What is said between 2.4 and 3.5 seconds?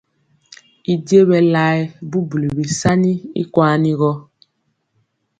bisaani y